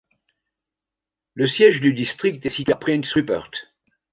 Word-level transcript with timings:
Le 1.35 1.45
siège 1.45 1.79
du 1.79 1.93
district 1.93 2.43
est 2.43 2.49
situé 2.49 2.73
à 2.73 2.75
Prince 2.75 3.13
Rupert. 3.13 3.51